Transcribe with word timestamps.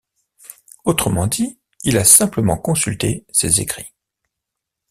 Autrement 0.83 1.27
dit, 1.27 1.59
il 1.83 1.95
a 1.95 2.03
simplement 2.03 2.57
consulté 2.57 3.23
ses 3.29 3.61
écrits. 3.61 3.93